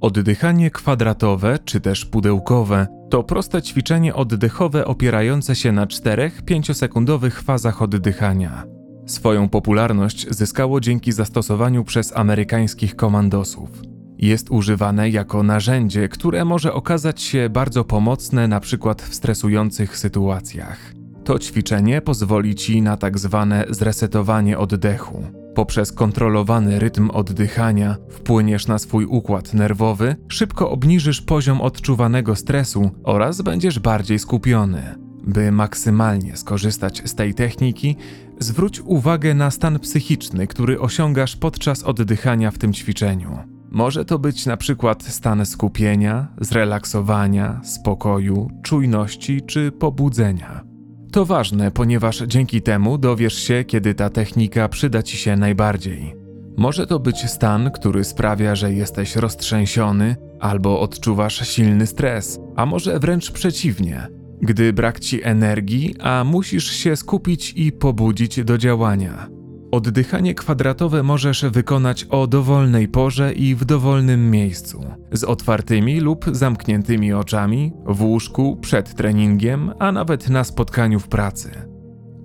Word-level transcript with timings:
Oddychanie 0.00 0.70
kwadratowe 0.70 1.58
czy 1.64 1.80
też 1.80 2.04
pudełkowe 2.04 2.86
to 3.10 3.22
proste 3.22 3.62
ćwiczenie 3.62 4.14
oddechowe 4.14 4.84
opierające 4.84 5.56
się 5.56 5.72
na 5.72 5.86
4-5 5.86 6.74
sekundowych 6.74 7.42
fazach 7.42 7.82
oddychania. 7.82 8.64
Swoją 9.06 9.48
popularność 9.48 10.26
zyskało 10.30 10.80
dzięki 10.80 11.12
zastosowaniu 11.12 11.84
przez 11.84 12.16
amerykańskich 12.16 12.96
komandosów. 12.96 13.70
Jest 14.18 14.50
używane 14.50 15.10
jako 15.10 15.42
narzędzie, 15.42 16.08
które 16.08 16.44
może 16.44 16.72
okazać 16.72 17.22
się 17.22 17.48
bardzo 17.50 17.84
pomocne 17.84 18.48
przykład 18.60 19.02
w 19.02 19.14
stresujących 19.14 19.98
sytuacjach. 19.98 20.94
To 21.24 21.38
ćwiczenie 21.38 22.00
pozwoli 22.00 22.54
ci 22.54 22.82
na 22.82 22.96
tak 22.96 23.18
zwane 23.18 23.64
zresetowanie 23.70 24.58
oddechu. 24.58 25.39
Poprzez 25.60 25.92
kontrolowany 25.92 26.78
rytm 26.78 27.10
oddychania 27.10 27.96
wpłyniesz 28.10 28.66
na 28.66 28.78
swój 28.78 29.04
układ 29.04 29.54
nerwowy, 29.54 30.16
szybko 30.28 30.70
obniżysz 30.70 31.22
poziom 31.22 31.60
odczuwanego 31.60 32.36
stresu 32.36 32.90
oraz 33.04 33.42
będziesz 33.42 33.78
bardziej 33.78 34.18
skupiony. 34.18 34.94
By 35.24 35.52
maksymalnie 35.52 36.36
skorzystać 36.36 37.02
z 37.04 37.14
tej 37.14 37.34
techniki, 37.34 37.96
zwróć 38.38 38.80
uwagę 38.80 39.34
na 39.34 39.50
stan 39.50 39.78
psychiczny, 39.78 40.46
który 40.46 40.80
osiągasz 40.80 41.36
podczas 41.36 41.82
oddychania 41.82 42.50
w 42.50 42.58
tym 42.58 42.72
ćwiczeniu. 42.72 43.38
Może 43.70 44.04
to 44.04 44.18
być 44.18 44.46
na 44.46 44.56
przykład 44.56 45.02
stan 45.02 45.46
skupienia, 45.46 46.28
zrelaksowania, 46.40 47.60
spokoju, 47.64 48.50
czujności 48.62 49.42
czy 49.42 49.72
pobudzenia. 49.72 50.69
To 51.12 51.24
ważne, 51.24 51.70
ponieważ 51.70 52.22
dzięki 52.26 52.62
temu 52.62 52.98
dowiesz 52.98 53.34
się, 53.34 53.64
kiedy 53.64 53.94
ta 53.94 54.10
technika 54.10 54.68
przyda 54.68 55.02
ci 55.02 55.16
się 55.16 55.36
najbardziej. 55.36 56.14
Może 56.56 56.86
to 56.86 56.98
być 56.98 57.30
stan, 57.30 57.70
który 57.70 58.04
sprawia, 58.04 58.54
że 58.54 58.72
jesteś 58.72 59.16
roztrzęsiony 59.16 60.16
albo 60.40 60.80
odczuwasz 60.80 61.48
silny 61.48 61.86
stres, 61.86 62.40
a 62.56 62.66
może 62.66 62.98
wręcz 62.98 63.30
przeciwnie, 63.30 64.08
gdy 64.42 64.72
brak 64.72 65.00
ci 65.00 65.24
energii, 65.24 65.94
a 66.00 66.24
musisz 66.24 66.70
się 66.70 66.96
skupić 66.96 67.52
i 67.56 67.72
pobudzić 67.72 68.44
do 68.44 68.58
działania. 68.58 69.39
Oddychanie 69.72 70.34
kwadratowe 70.34 71.02
możesz 71.02 71.44
wykonać 71.44 72.04
o 72.04 72.26
dowolnej 72.26 72.88
porze 72.88 73.32
i 73.32 73.54
w 73.54 73.64
dowolnym 73.64 74.30
miejscu, 74.30 74.84
z 75.12 75.24
otwartymi 75.24 76.00
lub 76.00 76.24
zamkniętymi 76.32 77.12
oczami, 77.12 77.72
w 77.86 78.02
łóżku, 78.02 78.56
przed 78.56 78.94
treningiem, 78.94 79.72
a 79.78 79.92
nawet 79.92 80.30
na 80.30 80.44
spotkaniu 80.44 81.00
w 81.00 81.08
pracy. 81.08 81.50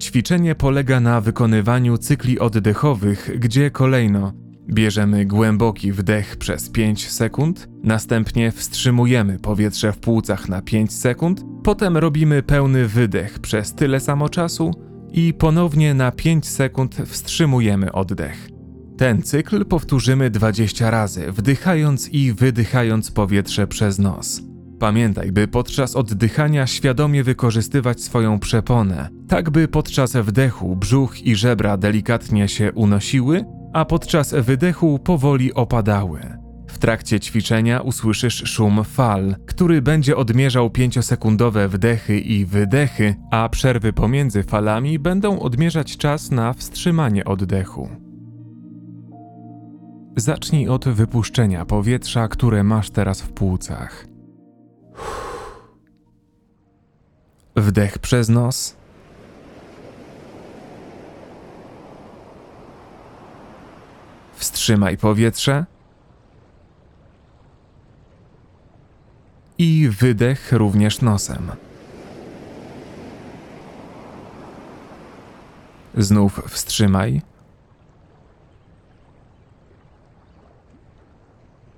Ćwiczenie 0.02 0.56
polega 0.56 1.00
na 1.00 1.22
wykonywaniu 1.22 1.98
cykli 1.98 2.40
oddechowych, 2.40 3.40
gdzie 3.40 3.72
kolejno 3.72 4.34
bierzemy 4.70 5.26
głęboki 5.26 5.92
wdech 5.92 6.38
przez 6.38 6.70
5 6.70 7.12
sekund, 7.12 7.70
następnie 7.84 8.52
wstrzymujemy 8.52 9.40
powietrze 9.40 9.92
w 9.92 9.98
płucach 9.98 10.50
na 10.50 10.62
5 10.62 10.94
sekund, 10.94 11.44
potem 11.64 11.98
robimy 11.98 12.44
pełny 12.44 12.88
wydech 12.88 13.40
przez 13.40 13.74
tyle 13.74 14.00
samo 14.00 14.30
czasu 14.30 14.72
i 15.16 15.34
ponownie 15.34 15.94
na 15.94 16.12
5 16.12 16.48
sekund 16.48 16.96
wstrzymujemy 17.06 17.92
oddech. 17.92 18.50
Ten 18.98 19.22
cykl 19.22 19.66
powtórzymy 19.66 20.30
20 20.30 20.92
razy, 20.92 21.32
wdychając 21.32 22.10
i 22.10 22.34
wydychając 22.34 23.12
powietrze 23.12 23.68
przez 23.68 24.00
nos. 24.00 24.42
Pamiętaj, 24.80 25.32
by 25.32 25.48
podczas 25.48 25.96
oddychania 25.96 26.68
świadomie 26.68 27.24
wykorzystywać 27.24 28.02
swoją 28.04 28.40
przeponę, 28.40 29.10
tak 29.28 29.50
by 29.50 29.68
podczas 29.68 30.16
wdechu 30.16 30.76
brzuch 30.76 31.22
i 31.22 31.36
żebra 31.36 31.78
delikatnie 31.78 32.48
się 32.48 32.72
unosiły, 32.72 33.46
a 33.74 33.86
podczas 33.86 34.34
wydechu 34.34 35.00
powoli 35.00 35.54
opadały. 35.54 36.45
W 36.76 36.78
trakcie 36.78 37.20
ćwiczenia 37.20 37.82
usłyszysz 37.82 38.44
szum 38.46 38.84
fal, 38.84 39.36
który 39.46 39.82
będzie 39.82 40.18
odmierzał 40.18 40.68
5-sekundowe 40.68 41.68
wdechy 41.70 42.20
i 42.20 42.46
wydechy, 42.46 43.16
a 43.32 43.50
przerwy 43.50 43.94
pomiędzy 43.94 44.44
falami 44.44 45.00
będą 45.00 45.40
odmierzać 45.40 45.98
czas 45.98 46.32
na 46.32 46.54
wstrzymanie 46.54 47.26
oddechu. 47.26 47.90
Zacznij 50.16 50.68
od 50.68 50.88
wypuszczenia 50.88 51.66
powietrza, 51.66 52.28
które 52.28 52.64
masz 52.64 52.90
teraz 52.90 53.22
w 53.22 53.30
płucach. 53.30 54.06
Wdech 57.56 58.00
przez 58.00 58.30
nos. 58.30 58.76
Wstrzymaj 64.36 64.98
powietrze. 64.98 65.75
I 69.58 69.90
wydech 69.90 70.52
również 70.52 71.02
nosem. 71.02 71.52
Znów 75.98 76.42
wstrzymaj. 76.48 77.22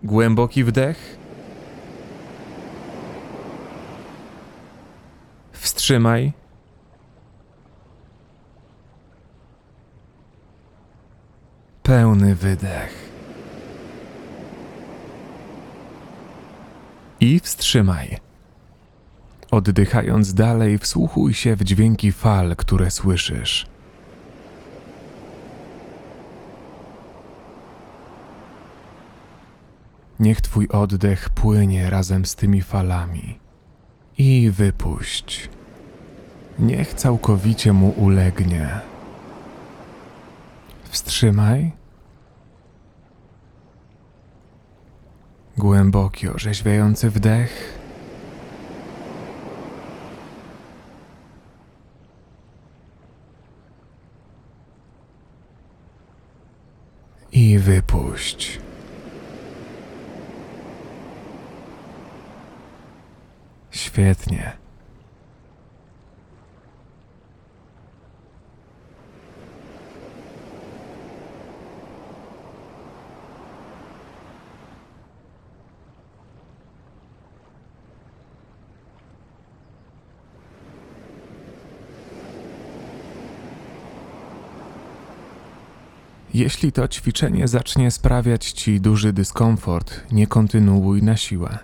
Głęboki 0.04 0.64
wdech. 0.64 1.18
Wstrzymaj. 5.52 6.34
Pełny 11.84 12.36
wydech. 12.36 13.07
I 17.20 17.40
wstrzymaj. 17.40 18.18
Oddychając 19.52 20.34
dalej, 20.34 20.78
wsłuchuj 20.78 21.34
się 21.34 21.56
w 21.56 21.64
dźwięki 21.64 22.12
fal, 22.12 22.56
które 22.56 22.92
słyszysz. 22.92 23.68
Niech 30.20 30.42
twój 30.42 30.68
oddech 30.68 31.30
płynie 31.30 31.90
razem 31.90 32.26
z 32.26 32.36
tymi 32.36 32.62
falami. 32.62 33.40
I 34.18 34.52
wypuść. 34.52 35.50
Niech 36.60 36.94
całkowicie 36.94 37.74
mu 37.74 37.90
ulegnie. 37.90 38.70
Wstrzymaj. 40.84 41.77
Głęboki, 45.58 46.28
orzeźwiający 46.30 47.10
wdech. 47.10 47.78
I 57.32 57.60
wypuść. 57.60 58.60
Świetnie. 63.72 64.67
Jeśli 86.38 86.72
to 86.72 86.88
ćwiczenie 86.88 87.48
zacznie 87.48 87.92
sprawiać 87.92 88.52
ci 88.52 88.82
duży 88.82 89.14
dyskomfort, 89.14 90.02
nie 90.12 90.28
kontynuuj 90.28 91.04
na 91.04 91.18
siłę. 91.18 91.58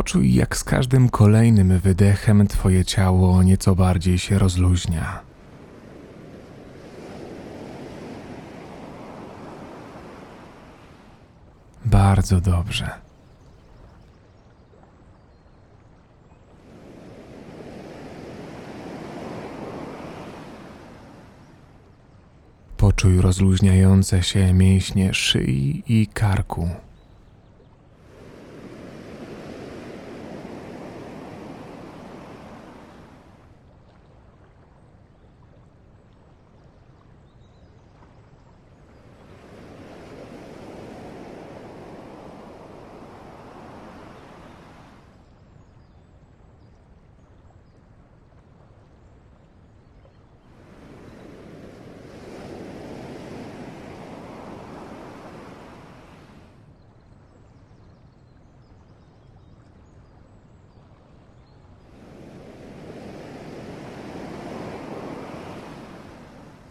Poczuj, 0.00 0.34
jak 0.34 0.56
z 0.56 0.64
każdym 0.64 1.08
kolejnym 1.08 1.78
wydechem 1.78 2.46
Twoje 2.46 2.84
ciało 2.84 3.42
nieco 3.42 3.74
bardziej 3.74 4.18
się 4.18 4.38
rozluźnia. 4.38 5.20
Bardzo 11.84 12.40
dobrze. 12.40 12.90
Poczuj 22.76 23.20
rozluźniające 23.20 24.22
się 24.22 24.52
mięśnie 24.52 25.14
szyi 25.14 25.82
i 25.88 26.06
karku. 26.06 26.68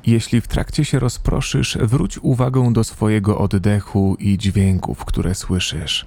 Jeśli 0.10 0.42
w 0.42 0.48
trakcie 0.48 0.86
się 0.86 1.00
rozproszysz, 1.00 1.78
wróć 1.78 2.18
uwagę 2.18 2.74
do 2.74 2.84
swojego 2.84 3.38
oddechu 3.38 4.16
i 4.20 4.38
dźwięków, 4.38 5.06
które 5.06 5.36
słyszysz. 5.36 6.06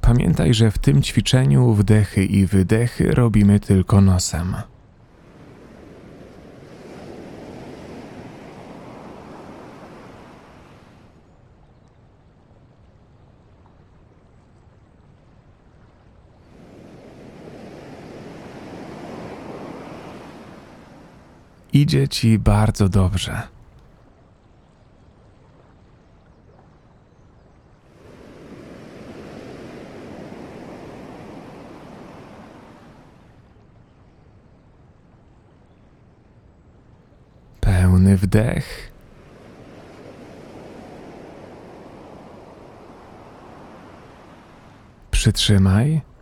Pamiętaj, 0.00 0.54
że 0.54 0.70
w 0.70 0.78
tym 0.78 1.02
ćwiczeniu 1.02 1.72
wdechy 1.72 2.24
i 2.24 2.46
wydechy 2.46 3.14
robimy 3.14 3.60
tylko 3.60 4.00
nosem. 4.00 4.73
Idzie 21.74 22.08
ci 22.08 22.38
bardzo 22.38 22.88
dobrze. 22.88 23.42
Pełny 37.60 38.16
wdech. 38.16 38.92
Przytrzymaj. 45.10 46.13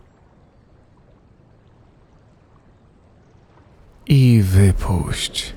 I 4.15 4.41
wypuść. 4.41 5.53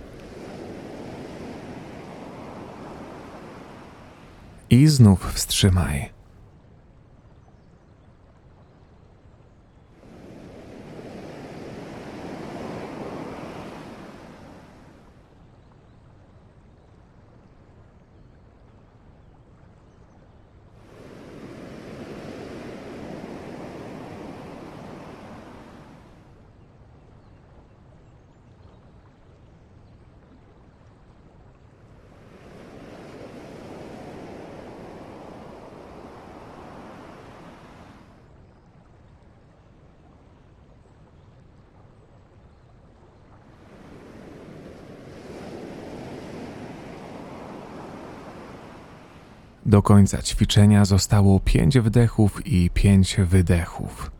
I 4.70 4.86
znów 4.86 5.32
wstrzymaj. 5.32 6.15
Do 49.66 49.82
końca 49.82 50.22
ćwiczenia 50.22 50.84
zostało 50.84 51.40
5 51.40 51.78
wdechów 51.78 52.46
i 52.46 52.70
5 52.70 53.16
wydechów. 53.16 54.10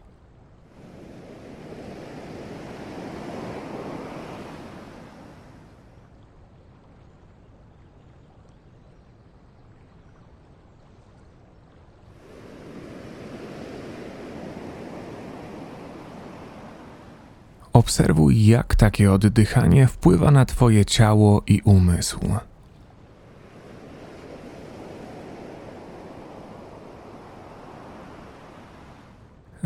Obserwuj, 17.72 18.46
jak 18.46 18.75
takie 18.75 19.12
oddychanie 19.12 19.87
wpływa 19.87 20.31
na 20.31 20.44
Twoje 20.44 20.84
ciało 20.84 21.42
i 21.46 21.60
umysł. 21.64 22.20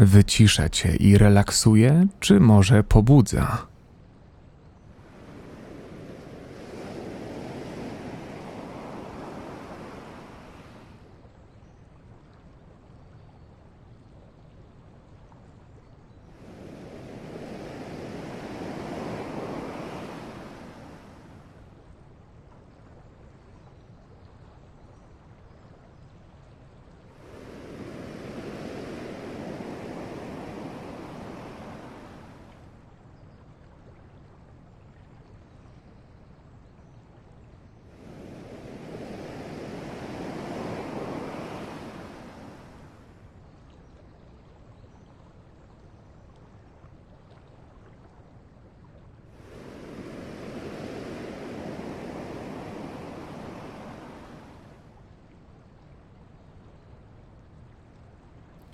Wycisza 0.00 0.68
cię 0.68 0.96
i 0.96 1.18
relaksuje, 1.18 2.06
czy 2.20 2.40
może 2.40 2.84
pobudza? 2.84 3.66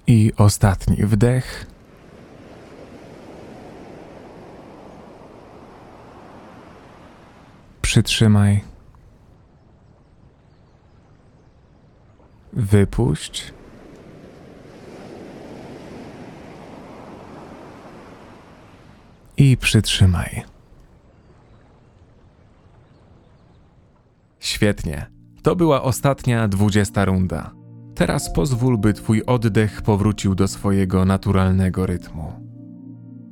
I 0.07 0.33
ostatni 0.37 0.97
wdech. 0.97 1.67
Przytrzymaj. 7.83 8.65
Wypuść. 12.53 13.53
I 19.37 19.57
przytrzymaj. 19.57 20.43
Świetnie. 24.41 25.07
To 25.43 25.57
była 25.57 25.83
ostatnia, 25.83 26.49
dwudziesta 26.49 27.05
runda. 27.05 27.56
Teraz 27.97 28.33
pozwól, 28.33 28.79
by 28.79 28.93
twój 28.93 29.23
oddech 29.27 29.83
powrócił 29.83 30.35
do 30.35 30.49
swojego 30.49 31.05
naturalnego 31.05 31.87
rytmu. 31.87 32.33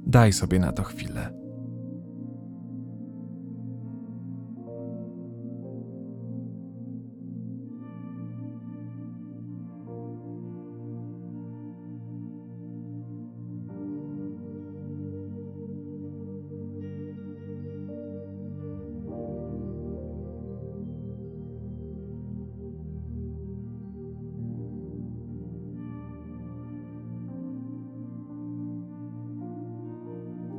Daj 0.07 0.33
sobie 0.33 0.59
na 0.59 0.73
to 0.73 0.83
chwilę. 0.83 1.44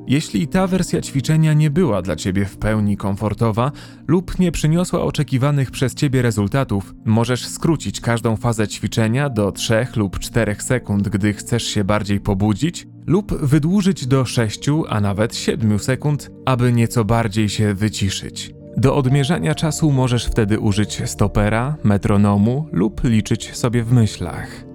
Jeśli 0.08 0.48
ta 0.48 0.68
wersja 0.68 1.02
ćwiczenia 1.02 1.54
nie 1.54 1.70
była 1.70 2.02
dla 2.02 2.16
ciebie 2.16 2.46
w 2.46 2.58
pełni 2.58 2.98
komfortowa 2.98 3.72
lub 4.08 4.40
nie 4.40 4.52
przyniosła 4.52 5.02
oczekiwanych 5.02 5.72
przez 5.72 5.94
ciebie 5.94 6.22
rezultatów, 6.22 6.94
możesz 7.06 7.48
skrócić 7.48 8.02
każdą 8.02 8.36
fazę 8.36 8.68
ćwiczenia 8.68 9.30
do 9.30 9.52
3 9.52 9.88
lub 9.96 10.20
4 10.20 10.56
sekund, 10.60 11.10
gdy 11.10 11.34
chcesz 11.34 11.64
się 11.64 11.84
bardziej 11.84 12.20
pobudzić, 12.20 12.88
lub 13.08 13.34
wydłużyć 13.42 14.08
do 14.08 14.26
6, 14.26 14.66
a 14.90 15.02
nawet 15.02 15.36
7 15.36 15.80
sekund, 15.80 16.32
aby 16.46 16.74
nieco 16.74 17.06
bardziej 17.06 17.50
się 17.50 17.74
wyciszyć. 17.74 18.52
Do 18.78 18.96
odmierzania 18.96 19.56
czasu 19.56 19.92
możesz 19.92 20.26
wtedy 20.26 20.60
użyć 20.60 21.02
stopera, 21.06 21.76
metronomu 21.84 22.70
lub 22.72 23.04
liczyć 23.04 23.56
sobie 23.56 23.84
w 23.84 23.92
myślach. 23.92 24.66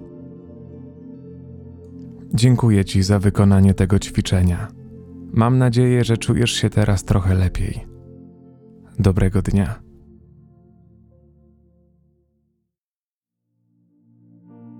Dziękuję 2.34 2.84
Ci 2.84 3.02
za 3.02 3.18
wykonanie 3.18 3.74
tego 3.74 3.98
ćwiczenia. 3.98 4.79
Mam 5.32 5.58
nadzieję, 5.58 6.04
że 6.04 6.16
czujesz 6.16 6.50
się 6.50 6.70
teraz 6.70 7.04
trochę 7.04 7.34
lepiej. 7.34 7.86
Dobrego 8.98 9.42
dnia. 9.42 9.82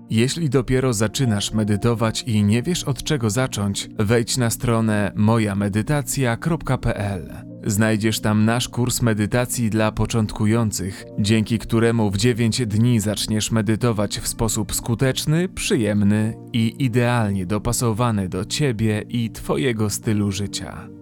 Jeśli 0.09 0.49
dopiero 0.49 0.93
zaczynasz 0.93 1.51
medytować 1.51 2.23
i 2.23 2.43
nie 2.43 2.63
wiesz 2.63 2.83
od 2.83 3.03
czego 3.03 3.29
zacząć, 3.29 3.89
wejdź 3.99 4.37
na 4.37 4.49
stronę 4.49 5.11
mojamedytacja.pl. 5.15 7.50
Znajdziesz 7.65 8.19
tam 8.19 8.45
nasz 8.45 8.69
kurs 8.69 9.01
medytacji 9.01 9.69
dla 9.69 9.91
początkujących, 9.91 11.05
dzięki 11.19 11.59
któremu 11.59 12.11
w 12.11 12.17
9 12.17 12.65
dni 12.65 12.99
zaczniesz 12.99 13.51
medytować 13.51 14.19
w 14.19 14.27
sposób 14.27 14.75
skuteczny, 14.75 15.49
przyjemny 15.49 16.37
i 16.53 16.75
idealnie 16.79 17.45
dopasowany 17.45 18.29
do 18.29 18.45
ciebie 18.45 19.03
i 19.09 19.29
twojego 19.29 19.89
stylu 19.89 20.31
życia. 20.31 21.00